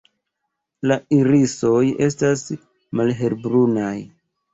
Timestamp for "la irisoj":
0.91-1.81